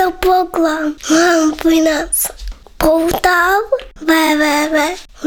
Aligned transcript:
Tento 0.00 0.16
program 0.16 0.96
vám 0.96 1.60
prináša 1.60 2.32
portál 2.80 3.60
www.lasvo.sk 4.00 5.20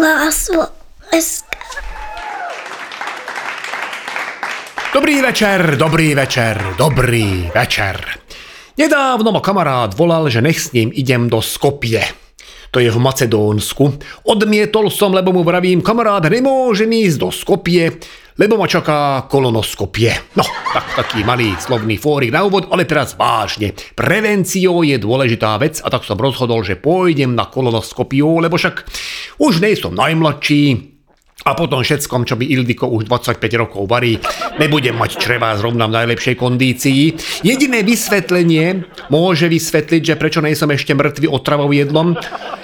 Dobrý 4.98 5.22
večer, 5.22 5.78
dobrý 5.78 6.18
večer, 6.18 6.58
dobrý 6.74 7.54
večer. 7.54 8.02
Nedávno 8.74 9.30
ma 9.30 9.46
kamarát 9.46 9.94
volal, 9.94 10.34
že 10.34 10.42
nech 10.42 10.58
s 10.58 10.74
ním 10.74 10.90
idem 10.90 11.30
do 11.30 11.38
Skopje. 11.38 12.23
To 12.74 12.82
je 12.82 12.90
v 12.90 12.98
Macedónsku. 12.98 14.02
Odmietol 14.26 14.90
som, 14.90 15.14
lebo 15.14 15.30
mu 15.30 15.46
vravím, 15.46 15.86
kamarát, 15.86 16.26
nemôžem 16.26 16.90
ísť 16.90 17.18
do 17.22 17.30
Skopje, 17.30 18.02
lebo 18.42 18.58
ma 18.58 18.66
čaká 18.66 19.30
kolonoskopie. 19.30 20.34
No, 20.34 20.42
tak 20.74 21.06
taký 21.06 21.22
malý 21.22 21.54
slovný 21.62 22.02
fórik 22.02 22.34
na 22.34 22.42
úvod, 22.42 22.74
ale 22.74 22.90
teraz 22.90 23.14
vážne. 23.14 23.78
Prevenciou 23.94 24.82
je 24.82 24.98
dôležitá 24.98 25.54
vec 25.62 25.86
a 25.86 25.88
tak 25.94 26.02
som 26.02 26.18
rozhodol, 26.18 26.66
že 26.66 26.74
pôjdem 26.74 27.38
na 27.38 27.46
kolonoskopiu, 27.46 28.42
lebo 28.42 28.58
však 28.58 28.90
už 29.38 29.62
nej 29.62 29.78
som 29.78 29.94
najmladší, 29.94 30.94
a 31.44 31.60
potom 31.60 31.84
všetkom, 31.84 32.24
čo 32.24 32.40
by 32.40 32.46
Ildiko 32.48 32.88
už 32.88 33.04
25 33.12 33.36
rokov 33.60 33.84
varí, 33.84 34.16
nebudem 34.64 34.96
mať 34.96 35.20
črevá 35.20 35.52
zrovna 35.60 35.92
v 35.92 35.96
najlepšej 36.00 36.40
kondícii. 36.40 37.02
Jediné 37.44 37.84
vysvetlenie 37.84 38.88
môže 39.12 39.52
vysvetliť, 39.52 40.02
že 40.08 40.16
prečo 40.16 40.40
nejsem 40.40 40.72
ešte 40.72 40.96
mŕtvy 40.96 41.28
otravou 41.28 41.68
jedlom, 41.76 42.16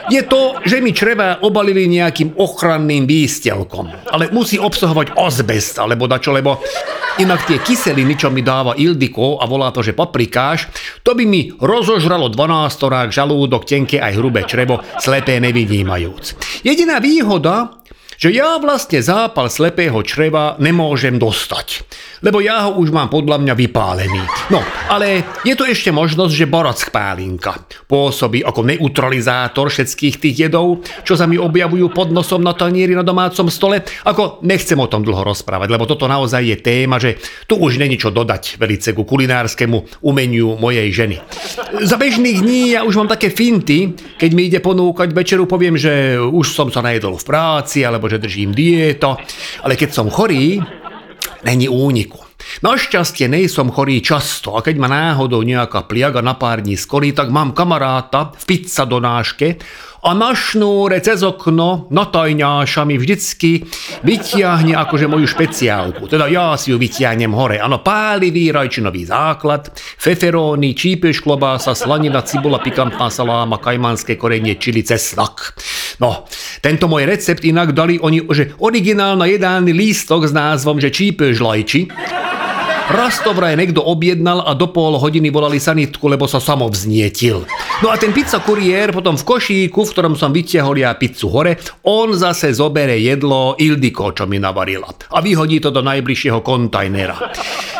je 0.09 0.21
to, 0.25 0.57
že 0.65 0.81
mi 0.81 0.91
črevá 0.91 1.39
obalili 1.45 1.85
nejakým 1.85 2.35
ochranným 2.35 3.05
výstelkom. 3.05 4.09
Ale 4.09 4.33
musí 4.33 4.57
obsahovať 4.57 5.15
azbest 5.15 5.77
alebo 5.77 6.09
dačo, 6.09 6.33
lebo 6.33 6.59
inak 7.21 7.45
tie 7.45 7.61
kyseliny, 7.61 8.15
čo 8.17 8.33
mi 8.33 8.43
dáva 8.43 8.75
Ildiko 8.75 9.39
a 9.39 9.45
volá 9.45 9.69
to, 9.69 9.85
že 9.85 9.95
paprikáš, 9.95 10.67
to 11.03 11.13
by 11.13 11.23
mi 11.23 11.53
rozožralo 11.53 12.31
12 12.31 12.81
torák 12.81 13.09
žalúdok, 13.13 13.67
tenké 13.67 14.01
aj 14.01 14.17
hrubé 14.17 14.43
črevo, 14.49 14.81
slepé 14.99 15.37
nevidímajúc. 15.43 16.35
Jediná 16.63 16.99
výhoda, 16.99 17.78
že 18.19 18.35
ja 18.35 18.59
vlastne 18.59 18.99
zápal 18.99 19.47
slepého 19.47 19.95
čreva 20.03 20.59
nemôžem 20.59 21.15
dostať, 21.15 21.87
lebo 22.19 22.43
ja 22.43 22.67
ho 22.67 22.75
už 22.83 22.91
mám 22.91 23.07
podľa 23.07 23.39
mňa 23.39 23.53
vypálený. 23.55 24.23
No, 24.51 24.59
ale 24.91 25.23
je 25.47 25.55
tu 25.55 25.63
ešte 25.63 25.95
možnosť, 25.95 26.33
že 26.35 26.51
borack 26.51 26.91
pálinka 26.91 27.63
pôsobí 27.87 28.43
ako 28.43 28.67
neutralizátor 28.67 29.71
všetkých 29.71 30.15
tých 30.19 30.35
jedov, 30.51 30.83
čo 31.07 31.15
sa 31.15 31.31
mi 31.31 31.39
objavujú 31.39 31.95
pod 31.95 32.11
nosom 32.11 32.43
na 32.43 32.51
tanieri 32.51 32.91
na 32.91 33.07
domácom 33.07 33.47
stole. 33.47 33.87
Ako 34.03 34.43
nechcem 34.43 34.75
o 34.75 34.91
tom 34.91 34.99
dlho 35.07 35.23
rozprávať, 35.23 35.71
lebo 35.71 35.87
toto 35.87 36.03
naozaj 36.11 36.43
je 36.43 36.57
téma, 36.59 36.99
že 36.99 37.15
tu 37.47 37.55
už 37.55 37.79
není 37.79 37.95
čo 37.95 38.11
dodať 38.11 38.59
velice 38.59 38.91
ku 38.91 39.07
kulinárskému 39.07 40.03
umeniu 40.03 40.59
mojej 40.59 40.91
ženy. 40.91 41.23
Za 41.87 41.95
bežných 41.95 42.43
dní 42.43 42.75
ja 42.75 42.83
už 42.83 42.99
mám 42.99 43.07
také 43.07 43.31
finty, 43.31 43.95
keď 44.19 44.31
mi 44.35 44.51
ide 44.51 44.59
ponúkať 44.59 45.15
večeru, 45.15 45.47
poviem, 45.47 45.79
že 45.79 46.19
už 46.19 46.51
som 46.51 46.67
sa 46.67 46.83
najedol 46.83 47.15
v 47.15 47.23
práci, 47.23 47.87
alebo 47.87 48.08
že 48.09 48.21
držím 48.21 48.51
dieto, 48.51 49.15
ale 49.63 49.77
keď 49.77 49.89
som 49.93 50.09
chorý, 50.09 50.59
není 51.45 51.69
úniku. 51.69 52.19
Našťastie 52.59 53.29
nejsom 53.29 53.69
chorý 53.69 54.01
často 54.01 54.57
a 54.57 54.65
keď 54.65 54.75
ma 54.81 54.89
náhodou 54.89 55.45
nejaká 55.45 55.85
pliaga 55.85 56.19
na 56.19 56.33
pár 56.33 56.65
dní 56.65 56.75
skolí, 56.75 57.13
tak 57.13 57.29
mám 57.29 57.53
kamaráta 57.53 58.33
v 58.33 58.43
pizza 58.43 58.83
donáške 58.89 59.61
a 59.99 60.15
na 60.15 60.31
šnúre 60.31 61.03
cez 61.03 61.19
okno 61.23 61.91
na 61.91 62.07
tajňáša 62.07 62.87
mi 62.87 62.95
vždycky 62.95 63.67
vytiahne 64.07 64.75
akože 64.79 65.11
moju 65.11 65.27
špeciálku. 65.27 66.07
Teda 66.07 66.31
ja 66.31 66.55
si 66.55 66.71
ju 66.71 66.79
vytiahnem 66.79 67.35
hore. 67.35 67.59
Áno, 67.59 67.83
pálivý 67.83 68.55
rajčinový 68.55 69.03
základ, 69.03 69.67
feferóny, 69.75 70.71
čípeš 70.71 71.19
klobása, 71.19 71.75
slanina, 71.75 72.23
cibula, 72.23 72.63
pikantná 72.63 73.11
saláma, 73.11 73.59
kajmanské 73.59 74.15
korenie, 74.15 74.55
čili 74.55 74.87
cesnak. 74.87 75.59
No, 75.99 76.23
tento 76.63 76.87
môj 76.87 77.03
recept 77.03 77.43
inak 77.43 77.75
dali 77.75 77.99
oni, 77.99 78.23
že 78.31 78.55
originálna 78.55 79.27
jedálny 79.27 79.75
lístok 79.75 80.31
s 80.31 80.33
názvom, 80.33 80.79
že 80.79 80.95
čípeš 80.95 81.43
lajči. 81.43 81.91
Raz 82.89 83.21
to 83.21 83.37
vraj 83.37 83.53
niekto 83.53 83.85
objednal 83.85 84.41
a 84.41 84.57
do 84.57 84.65
pol 84.73 84.97
hodiny 84.97 85.29
volali 85.29 85.61
sanitku, 85.61 86.09
lebo 86.09 86.25
sa 86.25 86.41
samo 86.41 86.65
vznietil. 86.65 87.45
No 87.85 87.93
a 87.93 87.95
ten 88.01 88.09
pizza 88.09 88.41
kuriér 88.41 88.89
potom 88.89 89.13
v 89.13 89.23
košíku, 89.29 89.85
v 89.85 89.93
ktorom 89.93 90.17
som 90.17 90.33
vytiahol 90.33 90.73
ja 90.73 90.97
pizzu 90.97 91.29
hore, 91.29 91.61
on 91.85 92.17
zase 92.17 92.49
zobere 92.49 92.97
jedlo 92.97 93.53
Ildiko, 93.61 94.09
čo 94.17 94.25
mi 94.25 94.41
navarila 94.41 94.89
a 94.89 95.21
vyhodí 95.21 95.61
to 95.61 95.69
do 95.69 95.85
najbližšieho 95.85 96.41
kontajnera. 96.41 97.15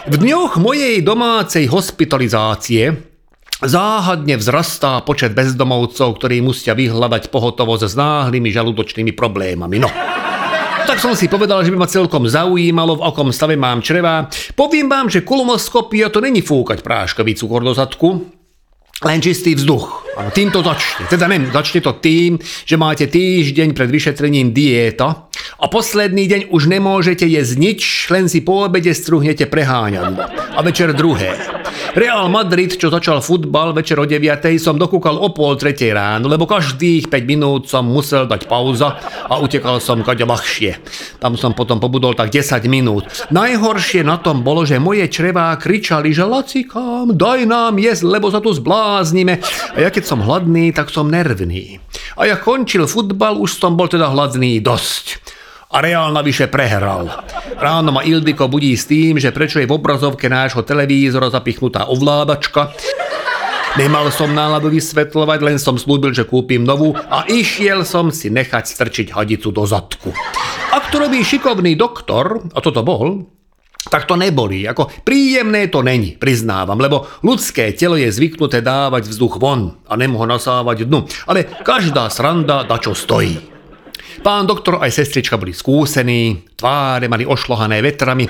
V 0.06 0.16
dňoch 0.22 0.62
mojej 0.62 1.02
domácej 1.02 1.66
hospitalizácie 1.66 3.10
Záhadne 3.60 4.40
vzrastá 4.40 5.04
počet 5.04 5.36
bezdomovcov, 5.36 6.16
ktorí 6.16 6.40
musia 6.40 6.72
vyhľadať 6.72 7.28
pohotovosť 7.28 7.92
s 7.92 7.96
náhlymi 8.00 8.56
žalúdočnými 8.56 9.12
problémami. 9.12 9.84
No, 9.84 9.92
tak 10.90 11.06
som 11.06 11.14
si 11.14 11.30
povedal, 11.30 11.62
že 11.62 11.70
by 11.70 11.78
ma 11.78 11.86
celkom 11.86 12.26
zaujímalo, 12.26 12.98
v 12.98 13.06
akom 13.06 13.30
stave 13.30 13.54
mám 13.54 13.86
čreva. 13.86 14.26
Poviem 14.58 14.90
vám, 14.90 15.06
že 15.06 15.22
kolonoskopia 15.22 16.10
to 16.10 16.18
není 16.18 16.42
fúkať 16.42 16.82
práškový 16.82 17.38
cukor 17.38 17.62
do 17.62 17.78
zadku, 17.78 18.26
len 19.06 19.22
čistý 19.22 19.54
vzduch. 19.54 20.10
Ano, 20.18 20.34
týmto 20.34 20.66
začne. 20.66 21.06
Teda 21.06 21.30
nem, 21.30 21.46
začne 21.54 21.86
to 21.86 21.94
tým, 22.02 22.42
že 22.42 22.74
máte 22.74 23.06
týždeň 23.06 23.78
pred 23.78 23.86
vyšetrením 23.86 24.50
dieta 24.50 25.30
a 25.62 25.66
posledný 25.70 26.26
deň 26.26 26.42
už 26.50 26.66
nemôžete 26.66 27.30
jesť 27.30 27.54
nič, 27.62 28.10
len 28.10 28.26
si 28.26 28.42
po 28.42 28.66
obede 28.66 28.90
struhnete 28.90 29.46
preháňadlo. 29.46 30.26
A 30.58 30.60
večer 30.66 30.98
druhé. 30.98 31.59
Real 31.94 32.30
Madrid, 32.30 32.76
čo 32.76 32.94
začal 32.94 33.20
futbal 33.20 33.74
večer 33.74 33.98
o 33.98 34.06
9. 34.06 34.22
som 34.62 34.78
dokúkal 34.78 35.18
o 35.18 35.34
pol 35.34 35.58
tretej 35.58 35.94
ráno, 35.96 36.30
lebo 36.30 36.46
každých 36.46 37.10
5 37.10 37.26
minút 37.26 37.62
som 37.66 37.86
musel 37.86 38.30
dať 38.30 38.46
pauza 38.46 38.98
a 39.26 39.38
utekal 39.42 39.82
som 39.82 40.06
kade 40.06 40.26
ľahšie. 40.26 40.78
Tam 41.18 41.34
som 41.36 41.58
potom 41.58 41.82
pobudol 41.82 42.14
tak 42.14 42.30
10 42.30 42.62
minút. 42.70 43.10
Najhoršie 43.34 44.06
na 44.06 44.22
tom 44.22 44.42
bolo, 44.46 44.64
že 44.66 44.82
moje 44.82 45.06
črevá 45.10 45.54
kričali, 45.58 46.14
že 46.14 46.26
lacikám, 46.26 47.14
daj 47.14 47.46
nám 47.46 47.78
jesť, 47.78 48.04
lebo 48.06 48.30
sa 48.30 48.42
tu 48.42 48.54
zbláznime. 48.54 49.42
A 49.74 49.78
ja 49.86 49.90
keď 49.90 50.04
som 50.06 50.24
hladný, 50.24 50.72
tak 50.74 50.94
som 50.94 51.10
nervný. 51.10 51.82
A 52.18 52.26
ja 52.26 52.38
končil 52.38 52.86
futbal, 52.86 53.38
už 53.38 53.58
som 53.58 53.74
bol 53.74 53.90
teda 53.90 54.10
hladný 54.12 54.62
dosť 54.62 55.29
a 55.70 55.78
Reál 55.86 56.10
navyše 56.10 56.50
prehral. 56.50 57.06
Ráno 57.62 57.94
ma 57.94 58.02
Ildiko 58.02 58.50
budí 58.50 58.74
s 58.74 58.90
tým, 58.90 59.22
že 59.22 59.30
prečo 59.30 59.62
je 59.62 59.70
v 59.70 59.76
obrazovke 59.78 60.26
nášho 60.26 60.66
televízora 60.66 61.30
zapichnutá 61.30 61.86
ovládačka. 61.86 62.74
Nemal 63.78 64.10
som 64.10 64.34
náladu 64.34 64.74
vysvetľovať, 64.74 65.40
len 65.46 65.62
som 65.62 65.78
slúbil, 65.78 66.10
že 66.10 66.26
kúpim 66.26 66.66
novú 66.66 66.98
a 66.98 67.30
išiel 67.30 67.86
som 67.86 68.10
si 68.10 68.34
nechať 68.34 68.66
strčiť 68.66 69.08
hadicu 69.14 69.54
do 69.54 69.62
zadku. 69.62 70.10
Ak 70.74 70.90
to 70.90 70.98
robí 70.98 71.22
šikovný 71.22 71.78
doktor, 71.78 72.50
a 72.50 72.60
toto 72.66 72.82
bol, 72.82 73.30
tak 73.94 74.10
to 74.10 74.18
nebolí. 74.18 74.66
Ako 74.66 74.90
príjemné 75.06 75.70
to 75.70 75.86
není, 75.86 76.18
priznávam, 76.18 76.82
lebo 76.82 77.06
ľudské 77.22 77.78
telo 77.78 77.94
je 77.94 78.10
zvyknuté 78.10 78.66
dávať 78.66 79.06
vzduch 79.06 79.38
von 79.38 79.78
a 79.86 79.94
nem 79.94 80.18
ho 80.18 80.26
nasávať 80.26 80.90
dnu. 80.90 81.06
Ale 81.30 81.46
každá 81.62 82.10
sranda 82.10 82.66
da 82.66 82.82
čo 82.82 82.98
stojí. 82.98 83.59
Pán 84.20 84.44
doktor 84.46 84.84
aj 84.84 84.92
sestrička 84.92 85.40
boli 85.40 85.56
skúsení, 85.56 86.44
tváre 86.60 87.08
mali 87.08 87.24
ošlohané 87.24 87.80
vetrami. 87.80 88.28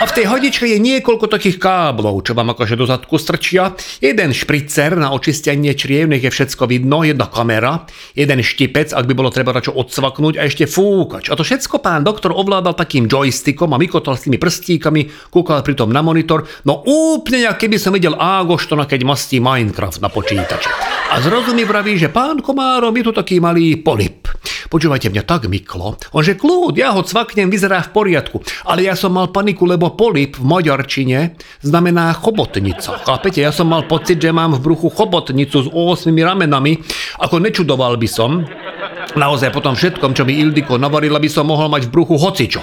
A 0.00 0.08
v 0.08 0.16
tej 0.16 0.32
hodičke 0.32 0.64
je 0.64 0.80
niekoľko 0.80 1.28
takých 1.28 1.60
káblov, 1.60 2.24
čo 2.24 2.32
vám 2.32 2.56
akože 2.56 2.72
do 2.72 2.88
zadku 2.88 3.20
strčia. 3.20 3.76
Jeden 4.00 4.32
špricer 4.32 4.96
na 4.96 5.12
očistenie 5.12 5.76
čriev, 5.76 6.08
nech 6.08 6.24
je 6.24 6.32
všetko 6.32 6.64
vidno, 6.64 7.04
jedna 7.04 7.28
kamera, 7.28 7.84
jeden 8.16 8.40
štipec, 8.40 8.96
ak 8.96 9.04
by 9.04 9.12
bolo 9.12 9.28
treba 9.28 9.52
čo 9.60 9.76
odsvaknúť 9.76 10.40
a 10.40 10.48
ešte 10.48 10.64
fúkač. 10.64 11.28
A 11.28 11.36
to 11.36 11.44
všetko 11.44 11.84
pán 11.84 12.00
doktor 12.00 12.32
ovládal 12.32 12.72
takým 12.72 13.12
joystickom 13.12 13.76
a 13.76 13.80
mykotal 13.82 14.16
s 14.16 14.24
tými 14.24 14.40
prstíkami, 14.40 15.28
kúkal 15.28 15.60
pritom 15.60 15.92
na 15.92 16.00
monitor, 16.00 16.48
no 16.64 16.80
úplne, 16.88 17.44
ako 17.52 17.60
keby 17.60 17.76
som 17.76 17.92
videl 17.92 18.16
Ágoštona, 18.16 18.88
keď 18.88 19.04
mastí 19.04 19.36
Minecraft 19.36 20.00
na 20.00 20.08
počítači. 20.08 20.72
A 21.12 21.20
zrazu 21.20 21.52
mi 21.52 21.68
vraví, 21.68 22.00
že 22.00 22.08
pán 22.08 22.40
Komárom 22.40 22.96
je 22.96 23.04
tu 23.04 23.12
taký 23.12 23.36
malý 23.36 23.76
polip. 23.76 24.32
Počúvajte, 24.70 25.10
mňa 25.10 25.26
tak 25.26 25.50
myklo. 25.50 25.98
On 26.14 26.22
že 26.22 26.38
kľud, 26.38 26.78
ja 26.78 26.94
ho 26.94 27.02
cvaknem, 27.02 27.50
vyzerá 27.50 27.82
v 27.82 27.90
poriadku. 27.90 28.38
Ale 28.62 28.86
ja 28.86 28.94
som 28.94 29.10
mal 29.10 29.34
paniku, 29.34 29.66
lebo 29.66 29.98
polip 29.98 30.38
v 30.38 30.46
maďarčine 30.46 31.34
znamená 31.58 32.14
chobotnica. 32.14 33.02
Chápete, 33.02 33.42
ja 33.42 33.50
som 33.50 33.66
mal 33.66 33.90
pocit, 33.90 34.22
že 34.22 34.30
mám 34.30 34.54
v 34.54 34.62
bruchu 34.62 34.86
chobotnicu 34.86 35.66
s 35.66 35.68
8 35.74 36.14
ramenami. 36.14 36.78
Ako 37.18 37.42
nečudoval 37.42 37.98
by 37.98 38.06
som, 38.06 38.46
naozaj 39.18 39.50
potom 39.50 39.74
všetkom, 39.74 40.14
čo 40.14 40.22
mi 40.22 40.38
Ildiko 40.38 40.78
navarila, 40.78 41.18
by 41.18 41.26
som 41.26 41.50
mohol 41.50 41.66
mať 41.66 41.90
v 41.90 41.92
bruchu 41.92 42.14
hocičo 42.14 42.62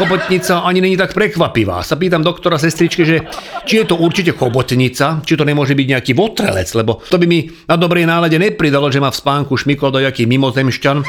chobotnica 0.00 0.64
ani 0.64 0.80
není 0.80 0.96
tak 0.96 1.12
prekvapivá. 1.12 1.84
Sa 1.84 1.92
pýtam 2.00 2.24
doktora 2.24 2.56
sestričky, 2.56 3.04
že 3.04 3.28
či 3.68 3.84
je 3.84 3.84
to 3.84 4.00
určite 4.00 4.32
chobotnica, 4.32 5.20
či 5.20 5.36
to 5.36 5.44
nemôže 5.44 5.76
byť 5.76 5.86
nejaký 5.92 6.12
votrelec, 6.16 6.72
lebo 6.72 7.04
to 7.04 7.20
by 7.20 7.28
mi 7.28 7.52
na 7.68 7.76
dobrej 7.76 8.08
nálade 8.08 8.40
nepridalo, 8.40 8.88
že 8.88 8.96
ma 8.96 9.12
v 9.12 9.20
spánku 9.20 9.60
šmykol 9.60 9.92
do 9.92 10.00
jaký 10.00 10.24
mimozemšťan 10.24 11.04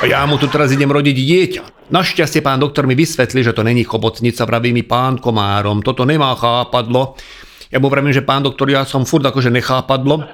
a 0.00 0.04
ja 0.08 0.24
mu 0.24 0.40
tu 0.40 0.48
teraz 0.48 0.72
idem 0.72 0.88
rodiť 0.88 1.12
dieťa. 1.12 1.62
Našťastie 1.92 2.40
pán 2.40 2.64
doktor 2.64 2.88
mi 2.88 2.96
vysvetlí, 2.96 3.44
že 3.44 3.52
to 3.52 3.60
není 3.60 3.84
chobotnica, 3.84 4.48
vraví 4.48 4.72
mi 4.72 4.88
pán 4.88 5.20
komárom, 5.20 5.84
toto 5.84 6.08
nemá 6.08 6.32
chápadlo. 6.32 7.20
Ja 7.68 7.76
mu 7.76 7.92
vravím, 7.92 8.10
že 8.10 8.24
pán 8.24 8.40
doktor, 8.40 8.72
ja 8.72 8.88
som 8.88 9.04
furt 9.04 9.22
akože 9.22 9.52
nechápadlo. 9.52 10.24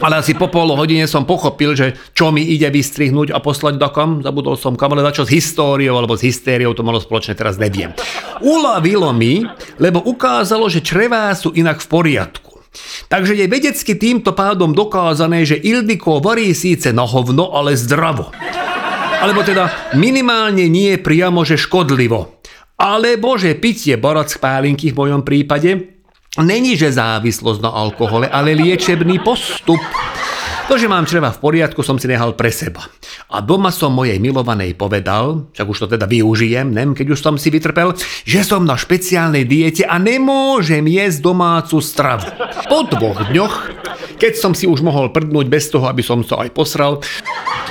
Ale 0.00 0.24
asi 0.24 0.32
po 0.32 0.48
pol 0.48 0.72
hodine 0.72 1.04
som 1.04 1.28
pochopil, 1.28 1.76
že 1.76 1.92
čo 2.16 2.32
mi 2.32 2.40
ide 2.40 2.72
vystrihnúť 2.72 3.36
a 3.36 3.44
poslať 3.44 3.76
do 3.76 3.88
kam. 3.92 4.24
Zabudol 4.24 4.56
som 4.56 4.72
kam, 4.72 4.96
ale 4.96 5.04
čo 5.12 5.28
s 5.28 5.34
históriou 5.34 6.00
alebo 6.00 6.16
s 6.16 6.24
hystériou 6.24 6.72
to 6.72 6.80
malo 6.80 6.96
spoločné, 6.96 7.36
teraz 7.36 7.60
neviem. 7.60 7.92
Ulavilo 8.40 9.12
mi, 9.12 9.44
lebo 9.76 10.00
ukázalo, 10.00 10.72
že 10.72 10.80
črevá 10.80 11.28
sú 11.36 11.52
inak 11.52 11.84
v 11.84 11.90
poriadku. 11.92 12.52
Takže 13.12 13.36
je 13.36 13.44
vedecky 13.44 13.92
týmto 13.92 14.32
pádom 14.32 14.72
dokázané, 14.72 15.44
že 15.44 15.60
Ildiko 15.60 16.24
varí 16.24 16.56
síce 16.56 16.88
na 16.88 17.04
hovno, 17.04 17.52
ale 17.52 17.76
zdravo. 17.76 18.32
Alebo 19.20 19.44
teda 19.44 19.92
minimálne 19.94 20.72
nie 20.72 20.96
priamo, 20.96 21.44
že 21.44 21.60
škodlivo. 21.60 22.40
Alebo 22.80 23.36
že 23.36 23.54
pitie 23.54 24.00
barack 24.00 24.40
pálinky 24.40 24.90
v 24.90 24.98
mojom 24.98 25.22
prípade 25.22 25.91
Není, 26.40 26.80
že 26.80 26.96
závislosť 26.96 27.60
na 27.60 27.68
alkohole, 27.68 28.24
ale 28.24 28.56
liečebný 28.56 29.20
postup. 29.20 29.76
To, 30.64 30.80
že 30.80 30.88
mám 30.88 31.04
čreva 31.04 31.28
v 31.28 31.44
poriadku, 31.44 31.84
som 31.84 32.00
si 32.00 32.08
nehal 32.08 32.32
pre 32.32 32.48
seba. 32.48 32.88
A 33.28 33.44
doma 33.44 33.68
som 33.68 33.92
mojej 33.92 34.16
milovanej 34.16 34.72
povedal, 34.72 35.44
však 35.52 35.68
už 35.68 35.78
to 35.84 35.86
teda 35.92 36.08
využijem, 36.08 36.72
nem, 36.72 36.96
keď 36.96 37.12
už 37.12 37.20
som 37.20 37.36
si 37.36 37.52
vytrpel, 37.52 37.92
že 38.24 38.48
som 38.48 38.64
na 38.64 38.80
špeciálnej 38.80 39.44
diete 39.44 39.84
a 39.84 40.00
nemôžem 40.00 40.88
jesť 40.88 41.20
domácu 41.20 41.84
stravu. 41.84 42.24
Po 42.64 42.88
dvoch 42.88 43.28
dňoch, 43.28 43.54
keď 44.16 44.32
som 44.32 44.56
si 44.56 44.64
už 44.64 44.80
mohol 44.80 45.12
prdnúť 45.12 45.52
bez 45.52 45.68
toho, 45.68 45.84
aby 45.84 46.00
som 46.00 46.24
sa 46.24 46.48
aj 46.48 46.56
posral, 46.56 47.04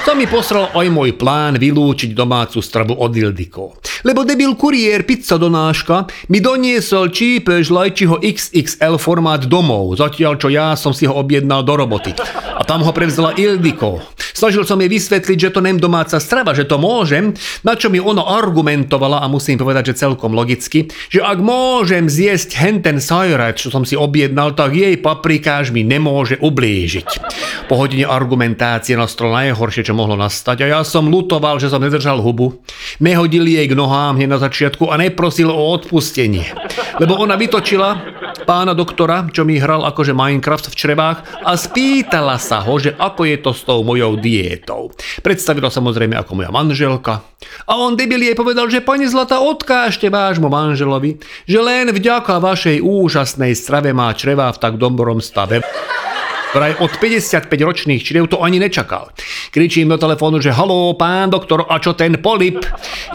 to 0.02 0.18
mi 0.18 0.26
posral 0.26 0.74
aj 0.74 0.88
môj 0.90 1.14
plán 1.14 1.62
vylúčiť 1.62 2.18
domácu 2.18 2.58
stravu 2.60 2.98
od 2.98 3.12
Ildikov 3.14 3.82
lebo 4.04 4.26
debil 4.26 4.58
kuriér 4.58 5.06
pizza 5.06 5.38
donáška 5.38 6.10
mi 6.30 6.42
doniesol 6.42 7.14
čípež 7.14 7.70
lajčiho 7.70 8.22
XXL 8.22 8.98
formát 8.98 9.46
domov, 9.46 9.98
zatiaľ 9.98 10.34
čo 10.42 10.50
ja 10.50 10.74
som 10.74 10.94
si 10.94 11.06
ho 11.06 11.14
objednal 11.14 11.62
do 11.62 11.78
roboty. 11.78 12.14
A 12.58 12.62
tam 12.66 12.86
ho 12.86 12.92
prevzala 12.94 13.34
Ildiko. 13.38 14.02
Snažil 14.32 14.66
som 14.66 14.82
jej 14.82 14.90
vysvetliť, 14.90 15.38
že 15.38 15.54
to 15.54 15.62
nem 15.62 15.78
domáca 15.78 16.18
strava, 16.18 16.58
že 16.58 16.66
to 16.66 16.82
môžem, 16.82 17.38
na 17.62 17.78
čo 17.78 17.94
mi 17.94 18.02
ono 18.02 18.26
argumentovala 18.26 19.22
a 19.22 19.30
musím 19.30 19.62
povedať, 19.62 19.94
že 19.94 20.08
celkom 20.08 20.34
logicky, 20.34 20.90
že 21.14 21.22
ak 21.22 21.38
môžem 21.42 22.10
zjesť 22.10 22.58
henten 22.58 22.98
sajrať, 22.98 23.62
čo 23.62 23.70
som 23.70 23.86
si 23.86 23.94
objednal, 23.94 24.58
tak 24.58 24.74
jej 24.74 24.98
paprikáž 24.98 25.70
mi 25.70 25.86
nemôže 25.86 26.42
ublížiť. 26.42 27.10
Po 27.70 27.78
hodine 27.78 28.10
argumentácie 28.10 28.98
nastalo 28.98 29.36
najhoršie, 29.38 29.86
čo 29.86 29.91
mohlo 29.94 30.20
nastať 30.20 30.66
a 30.66 30.80
ja 30.80 30.80
som 30.82 31.08
lutoval, 31.08 31.62
že 31.62 31.72
som 31.72 31.80
nedržal 31.80 32.20
hubu. 32.20 32.60
Nehodili 33.00 33.56
jej 33.60 33.68
k 33.70 33.78
nohám 33.78 34.18
hneď 34.18 34.30
na 34.30 34.40
začiatku 34.42 34.90
a 34.92 35.00
neprosil 35.00 35.52
o 35.52 35.62
odpustenie. 35.72 36.52
Lebo 37.00 37.18
ona 37.18 37.40
vytočila 37.40 38.00
pána 38.44 38.74
doktora, 38.74 39.28
čo 39.30 39.46
mi 39.46 39.62
hral 39.62 39.86
akože 39.86 40.16
Minecraft 40.18 40.74
v 40.74 40.78
črevách 40.78 41.20
a 41.46 41.54
spýtala 41.56 42.36
sa 42.42 42.64
ho, 42.66 42.74
že 42.82 42.98
ako 42.98 43.22
je 43.28 43.38
to 43.40 43.52
s 43.54 43.62
tou 43.64 43.86
mojou 43.86 44.18
diétou. 44.18 44.92
Predstavila 45.22 45.70
samozrejme 45.70 46.18
ako 46.18 46.32
moja 46.42 46.52
manželka. 46.52 47.22
A 47.66 47.72
on 47.78 47.98
debil 47.98 48.22
jej 48.22 48.38
povedal, 48.38 48.70
že 48.70 48.86
pani 48.86 49.10
Zlata, 49.10 49.42
odkážte 49.42 50.10
vášmu 50.10 50.50
manželovi, 50.50 51.22
že 51.46 51.60
len 51.62 51.90
vďaka 51.90 52.38
vašej 52.42 52.82
úžasnej 52.82 53.54
strave 53.58 53.94
má 53.94 54.14
čreva 54.14 54.50
v 54.54 54.62
tak 54.62 54.78
dobrom 54.78 55.22
stave. 55.22 55.66
Vraj 56.52 56.76
od 56.84 56.92
55 57.00 57.48
ročných 57.48 58.04
čriev 58.04 58.28
to 58.28 58.44
ani 58.44 58.60
nečakal. 58.60 59.08
Kričím 59.56 59.88
do 59.88 59.96
telefónu, 59.96 60.44
že 60.44 60.52
haló, 60.52 60.92
pán 61.00 61.32
doktor, 61.32 61.64
a 61.64 61.80
čo 61.80 61.96
ten 61.96 62.20
polip? 62.20 62.60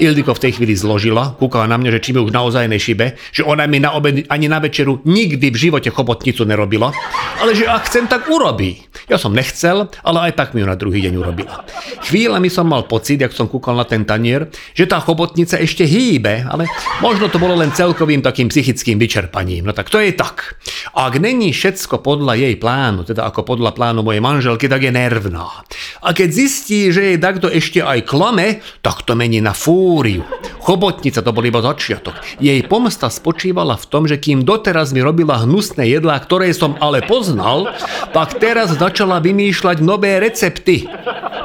Ildiko 0.00 0.32
v 0.32 0.40
tej 0.48 0.56
chvíli 0.56 0.72
zložila, 0.72 1.36
kúkala 1.36 1.68
na 1.68 1.76
mňa, 1.76 2.00
že 2.00 2.00
či 2.00 2.10
mi 2.16 2.24
už 2.24 2.32
naozaj 2.32 2.64
nešibe, 2.64 3.12
že 3.36 3.44
ona 3.44 3.68
mi 3.68 3.76
na 3.76 3.92
obed 3.92 4.24
ani 4.32 4.48
na 4.48 4.56
večeru 4.56 5.04
nikdy 5.04 5.52
v 5.52 5.68
živote 5.68 5.92
chobotnicu 5.92 6.48
nerobila, 6.48 6.96
ale 7.36 7.52
že 7.52 7.68
ak 7.68 7.84
chcem, 7.92 8.08
tak 8.08 8.24
urobí. 8.24 8.80
Ja 9.04 9.20
som 9.20 9.36
nechcel, 9.36 9.92
ale 10.00 10.32
aj 10.32 10.40
tak 10.40 10.56
mi 10.56 10.64
ju 10.64 10.66
na 10.72 10.80
druhý 10.80 11.04
deň 11.04 11.20
urobila. 11.20 11.68
Chvíľami 12.08 12.48
som 12.48 12.64
mal 12.64 12.88
pocit, 12.88 13.20
jak 13.20 13.36
som 13.36 13.52
kúkal 13.52 13.76
na 13.76 13.84
ten 13.84 14.08
tanier, 14.08 14.48
že 14.72 14.88
tá 14.88 14.96
chobotnica 14.96 15.60
ešte 15.60 15.84
hýbe, 15.84 16.48
ale 16.48 16.64
možno 17.04 17.28
to 17.28 17.36
bolo 17.36 17.52
len 17.52 17.68
celkovým 17.68 18.24
takým 18.24 18.48
psychickým 18.48 18.96
vyčerpaním. 18.96 19.68
No 19.68 19.76
tak 19.76 19.92
to 19.92 20.00
je 20.00 20.16
tak. 20.16 20.56
Ak 20.96 21.20
není 21.20 21.52
všetko 21.52 22.00
podľa 22.00 22.40
jej 22.40 22.56
plánu, 22.56 23.04
teda 23.04 23.25
ako 23.26 23.42
podľa 23.42 23.74
plánu 23.74 24.06
mojej 24.06 24.22
manželky, 24.22 24.70
tak 24.70 24.86
je 24.86 24.94
nervná. 24.94 25.66
A 25.98 26.14
keď 26.14 26.28
zistí, 26.30 26.94
že 26.94 27.12
jej 27.12 27.18
takto 27.18 27.50
ešte 27.50 27.82
aj 27.82 28.06
klame, 28.06 28.62
tak 28.86 29.02
to 29.02 29.18
mení 29.18 29.42
na 29.42 29.50
fúriu. 29.50 30.22
Chobotnica 30.62 31.18
to 31.18 31.34
bol 31.34 31.42
iba 31.42 31.58
začiatok. 31.58 32.14
Jej 32.38 32.62
pomsta 32.70 33.10
spočívala 33.10 33.74
v 33.74 33.86
tom, 33.90 34.06
že 34.06 34.22
kým 34.22 34.46
doteraz 34.46 34.94
mi 34.94 35.02
robila 35.02 35.42
hnusné 35.42 35.90
jedlá, 35.90 36.22
ktoré 36.22 36.54
som 36.54 36.78
ale 36.78 37.02
poznal, 37.02 37.74
tak 38.14 38.38
teraz 38.38 38.78
začala 38.78 39.18
vymýšľať 39.18 39.82
nové 39.82 40.22
recepty. 40.22 40.86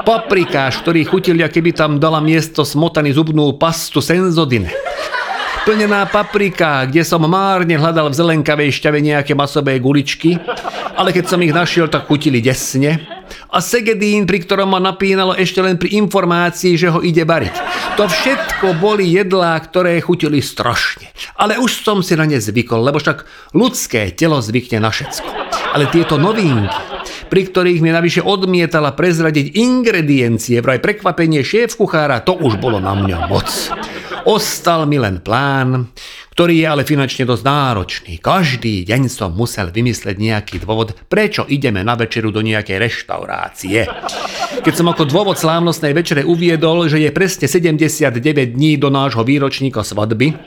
Paprikáš, 0.06 0.82
ktorý 0.86 1.06
chutil, 1.06 1.38
keby 1.42 1.74
tam 1.74 1.98
dala 1.98 2.22
miesto 2.22 2.66
smotany 2.66 3.14
zubnú 3.14 3.58
pastu 3.58 4.02
senzodine 4.02 4.70
plnená 5.64 6.10
paprika, 6.10 6.90
kde 6.90 7.06
som 7.06 7.22
márne 7.26 7.78
hľadal 7.78 8.10
v 8.10 8.18
zelenkavej 8.18 8.70
šťave 8.82 9.00
nejaké 9.02 9.38
masové 9.38 9.78
guličky, 9.78 10.42
ale 10.98 11.14
keď 11.14 11.26
som 11.30 11.42
ich 11.42 11.54
našiel, 11.54 11.86
tak 11.86 12.10
chutili 12.10 12.42
desne. 12.42 13.02
A 13.52 13.60
segedín, 13.64 14.28
pri 14.28 14.44
ktorom 14.44 14.72
ma 14.72 14.80
napínalo 14.80 15.36
ešte 15.36 15.60
len 15.64 15.76
pri 15.76 15.96
informácii, 16.00 16.76
že 16.76 16.92
ho 16.92 17.00
ide 17.04 17.24
variť. 17.24 17.56
To 18.00 18.08
všetko 18.08 18.80
boli 18.80 19.08
jedlá, 19.12 19.60
ktoré 19.60 20.00
chutili 20.00 20.40
strašne. 20.40 21.12
Ale 21.36 21.60
už 21.60 21.84
som 21.84 22.00
si 22.00 22.16
na 22.16 22.24
ne 22.24 22.40
zvykol, 22.40 22.80
lebo 22.80 23.00
však 23.00 23.28
ľudské 23.56 24.12
telo 24.16 24.40
zvykne 24.40 24.80
na 24.80 24.92
všetko. 24.92 25.30
Ale 25.76 25.88
tieto 25.92 26.16
novinky, 26.20 26.72
pri 27.32 27.48
ktorých 27.48 27.80
mi 27.80 27.92
navyše 27.92 28.24
odmietala 28.24 28.92
prezradiť 28.92 29.56
ingrediencie, 29.56 30.60
vraj 30.60 30.84
prekvapenie 30.84 31.44
šéf 31.44 31.80
kuchára, 31.80 32.24
to 32.24 32.36
už 32.36 32.60
bolo 32.60 32.80
na 32.84 32.92
mňa 32.96 33.18
moc. 33.32 33.48
Ostal 34.26 34.86
mi 34.86 35.02
len 35.02 35.18
plán, 35.22 35.90
ktorý 36.38 36.62
je 36.62 36.68
ale 36.70 36.84
finančne 36.86 37.26
dosť 37.26 37.44
náročný. 37.44 38.14
Každý 38.22 38.86
deň 38.86 39.10
som 39.10 39.34
musel 39.34 39.74
vymysleť 39.74 40.16
nejaký 40.18 40.56
dôvod, 40.62 40.94
prečo 41.10 41.46
ideme 41.50 41.82
na 41.82 41.98
večeru 41.98 42.30
do 42.30 42.46
nejakej 42.46 42.78
reštaurácie. 42.78 43.90
Keď 44.62 44.74
som 44.74 44.88
ako 44.90 45.10
dôvod 45.10 45.42
slávnostnej 45.42 45.98
večere 45.98 46.22
uviedol, 46.22 46.86
že 46.86 47.02
je 47.02 47.10
presne 47.10 47.50
79 47.50 48.14
dní 48.54 48.78
do 48.78 48.94
nášho 48.94 49.26
výročníka 49.26 49.82
svadby, 49.82 50.38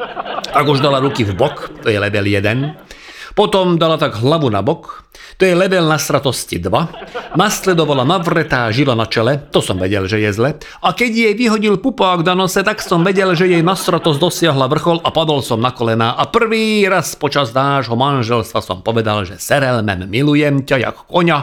ak 0.55 0.67
už 0.71 0.79
dala 0.79 1.03
ruky 1.03 1.27
v 1.27 1.35
bok, 1.35 1.83
to 1.83 1.91
je 1.91 1.99
level 1.99 2.27
1, 2.31 2.94
potom 3.35 3.77
dala 3.77 3.99
tak 3.99 4.15
hlavu 4.23 4.47
na 4.47 4.63
bok, 4.63 5.05
to 5.35 5.43
je 5.43 5.55
level 5.59 5.91
na 5.91 5.99
stratosti 5.99 6.63
2. 6.63 7.35
Nasledovala 7.35 8.07
navretá 8.07 8.71
žila 8.71 8.95
na 8.95 9.11
čele, 9.11 9.43
to 9.51 9.59
som 9.59 9.75
vedel, 9.75 10.07
že 10.07 10.23
je 10.23 10.31
zle. 10.31 10.51
A 10.79 10.95
keď 10.95 11.11
jej 11.11 11.35
vyhodil 11.35 11.83
pupák 11.83 12.23
na 12.23 12.39
nose, 12.39 12.63
tak 12.63 12.79
som 12.79 13.03
vedel, 13.03 13.35
že 13.35 13.51
jej 13.51 13.63
nastratosť 13.67 14.23
dosiahla 14.23 14.71
vrchol 14.71 15.03
a 15.03 15.11
padol 15.11 15.43
som 15.43 15.59
na 15.59 15.75
kolená. 15.75 16.15
A 16.15 16.31
prvý 16.31 16.87
raz 16.87 17.19
počas 17.19 17.51
nášho 17.51 17.99
manželstva 17.99 18.63
som 18.63 18.79
povedal, 18.87 19.27
že 19.27 19.43
Serelmem, 19.43 20.07
milujem 20.07 20.63
ťa 20.63 20.77
jak 20.79 20.99
koňa, 21.11 21.39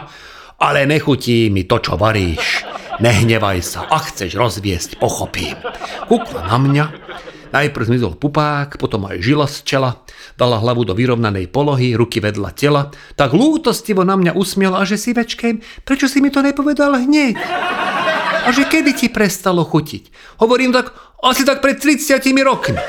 ale 0.56 0.88
nechutí 0.88 1.52
mi 1.52 1.68
to, 1.68 1.76
čo 1.76 2.00
varíš. 2.00 2.64
Nehnevaj 3.04 3.60
sa, 3.60 3.80
ak 3.84 4.16
chceš 4.16 4.36
rozviesť, 4.38 4.96
pochopím. 4.96 5.58
Kukla 6.08 6.48
na 6.48 6.56
mňa, 6.56 6.84
Najprv 7.52 7.84
zmizol 7.84 8.16
pupák, 8.16 8.80
potom 8.80 9.04
aj 9.04 9.20
žila 9.20 9.44
z 9.44 9.60
čela, 9.68 10.00
dala 10.40 10.56
hlavu 10.56 10.88
do 10.88 10.96
vyrovnanej 10.96 11.52
polohy, 11.52 11.92
ruky 11.92 12.16
vedľa 12.16 12.50
tela, 12.56 12.88
tak 13.12 13.36
lútostivo 13.36 14.08
na 14.08 14.16
mňa 14.16 14.32
usmiela, 14.32 14.88
že 14.88 14.96
si 14.96 15.12
večkej, 15.12 15.84
prečo 15.84 16.08
si 16.08 16.24
mi 16.24 16.32
to 16.32 16.40
nepovedal 16.40 16.96
hneď? 16.96 17.36
A 18.42 18.48
že 18.50 18.64
kedy 18.64 18.96
ti 18.96 19.06
prestalo 19.12 19.68
chutiť? 19.68 20.08
Hovorím 20.40 20.72
tak, 20.72 20.96
asi 21.20 21.44
tak 21.44 21.60
pred 21.60 21.76
30 21.76 22.24
rokmi. 22.40 22.80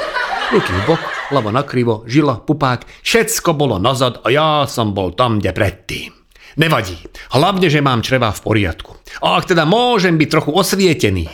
Ruky 0.55 0.71
v 0.71 0.81
bok, 0.87 1.03
hlava 1.29 1.51
nakrivo, 1.51 2.07
žila, 2.07 2.39
pupák, 2.39 2.87
všetko 3.03 3.51
bolo 3.53 3.75
nazad 3.83 4.23
a 4.23 4.31
ja 4.31 4.47
som 4.63 4.95
bol 4.95 5.11
tam, 5.11 5.43
kde 5.43 5.51
predtým. 5.51 6.22
Nevadí. 6.53 6.97
Hlavne, 7.33 7.65
že 7.65 7.81
mám 7.81 8.05
čreva 8.05 8.29
v 8.29 8.41
poriadku. 8.45 8.93
A 9.25 9.41
ak 9.41 9.49
teda 9.49 9.65
môžem 9.65 10.17
byť 10.17 10.29
trochu 10.29 10.51
osvietený, 10.53 11.25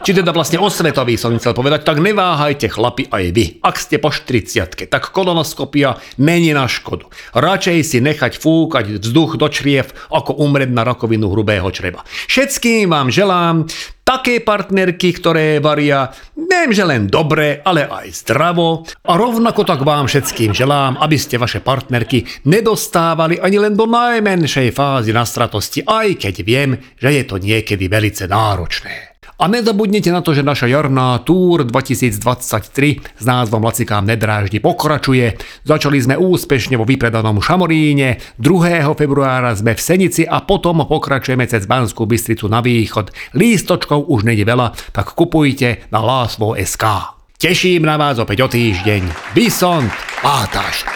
či 0.00 0.10
teda 0.16 0.32
vlastne 0.32 0.60
osvetový 0.60 1.20
som 1.20 1.36
chcel 1.36 1.52
povedať, 1.52 1.84
tak 1.84 2.00
neváhajte 2.00 2.72
chlapi 2.72 3.08
aj 3.08 3.24
vy. 3.32 3.44
Ak 3.60 3.76
ste 3.76 4.00
po 4.00 4.08
40 4.08 4.88
tak 4.88 5.12
kolonoskopia 5.12 6.00
není 6.20 6.56
na 6.56 6.68
škodu. 6.68 7.08
Radšej 7.36 7.78
si 7.84 7.98
nechať 8.00 8.40
fúkať 8.40 9.00
vzduch 9.00 9.36
do 9.36 9.48
čriev, 9.52 9.92
ako 10.08 10.40
umrieť 10.40 10.70
na 10.72 10.82
rakovinu 10.88 11.28
hrubého 11.28 11.68
čreva. 11.68 12.04
Všetkým 12.28 12.88
vám 12.88 13.12
želám 13.12 13.68
také 14.12 14.44
partnerky, 14.44 15.08
ktoré 15.16 15.56
varia 15.56 16.12
neviem, 16.36 16.76
že 16.76 16.84
len 16.84 17.08
dobre, 17.08 17.64
ale 17.64 17.88
aj 17.88 18.12
zdravo. 18.24 18.84
A 19.08 19.16
rovnako 19.16 19.64
tak 19.64 19.80
vám 19.80 20.04
všetkým 20.04 20.52
želám, 20.52 21.00
aby 21.00 21.16
ste 21.16 21.40
vaše 21.40 21.64
partnerky 21.64 22.44
nedostávali 22.44 23.40
ani 23.40 23.56
len 23.56 23.72
do 23.72 23.88
najmenšej 23.88 24.68
fázy 24.76 25.16
nastratosti, 25.16 25.80
aj 25.88 26.28
keď 26.28 26.34
viem, 26.44 26.76
že 27.00 27.08
je 27.08 27.22
to 27.24 27.40
niekedy 27.40 27.88
velice 27.88 28.28
náročné. 28.28 29.11
A 29.40 29.48
nezabudnite 29.48 30.12
na 30.12 30.20
to, 30.20 30.36
že 30.36 30.44
naša 30.44 30.68
jarná 30.68 31.18
Tour 31.24 31.64
2023 31.64 33.20
s 33.20 33.24
názvom 33.24 33.64
Lacikám 33.64 34.04
nedráždi 34.04 34.60
pokračuje. 34.60 35.40
Začali 35.64 35.98
sme 35.98 36.14
úspešne 36.20 36.76
vo 36.76 36.84
vypredanom 36.86 37.40
Šamoríne, 37.40 38.20
2. 38.38 38.84
februára 38.92 39.56
sme 39.56 39.72
v 39.72 39.80
Senici 39.80 40.22
a 40.22 40.44
potom 40.44 40.84
pokračujeme 40.84 41.48
cez 41.48 41.64
Banskú 41.64 42.04
Bystricu 42.04 42.46
na 42.46 42.60
východ. 42.60 43.10
Lístočkov 43.32 44.06
už 44.12 44.28
nejde 44.28 44.44
veľa, 44.46 44.76
tak 44.92 45.16
kupujte 45.16 45.88
na 45.90 46.04
lásvo.sk. 46.04 46.84
Teším 47.42 47.82
na 47.82 47.98
vás 47.98 48.22
opäť 48.22 48.46
o 48.46 48.48
týždeň. 48.48 49.34
Bysont, 49.34 49.90
Pátaš. 50.22 50.86